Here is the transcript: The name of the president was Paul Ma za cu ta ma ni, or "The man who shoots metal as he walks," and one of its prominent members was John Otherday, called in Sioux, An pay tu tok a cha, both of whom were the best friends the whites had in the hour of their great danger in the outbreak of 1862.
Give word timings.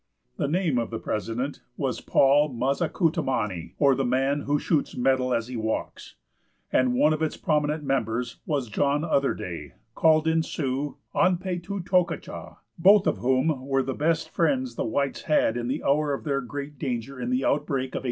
The 0.37 0.47
name 0.47 0.79
of 0.79 0.89
the 0.89 0.97
president 0.97 1.61
was 1.77 2.01
Paul 2.01 2.49
Ma 2.49 2.73
za 2.73 2.89
cu 2.89 3.11
ta 3.11 3.21
ma 3.21 3.45
ni, 3.45 3.75
or 3.77 3.93
"The 3.93 4.03
man 4.03 4.39
who 4.39 4.57
shoots 4.57 4.97
metal 4.97 5.31
as 5.31 5.47
he 5.47 5.55
walks," 5.55 6.15
and 6.73 6.95
one 6.95 7.13
of 7.13 7.21
its 7.21 7.37
prominent 7.37 7.83
members 7.83 8.37
was 8.47 8.67
John 8.67 9.03
Otherday, 9.03 9.73
called 9.93 10.27
in 10.27 10.41
Sioux, 10.41 10.97
An 11.13 11.37
pay 11.37 11.59
tu 11.59 11.81
tok 11.81 12.09
a 12.09 12.17
cha, 12.17 12.57
both 12.79 13.05
of 13.05 13.19
whom 13.19 13.67
were 13.67 13.83
the 13.83 13.93
best 13.93 14.29
friends 14.31 14.73
the 14.73 14.85
whites 14.85 15.21
had 15.25 15.55
in 15.55 15.67
the 15.67 15.83
hour 15.83 16.15
of 16.15 16.23
their 16.23 16.41
great 16.41 16.79
danger 16.79 17.19
in 17.19 17.29
the 17.29 17.45
outbreak 17.45 17.93
of 17.93 17.99
1862. 17.99 17.99